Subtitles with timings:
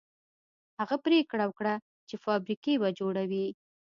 [0.79, 1.73] هغه پرېکړه وکړه
[2.07, 3.45] چې فابريکې به جوړوي.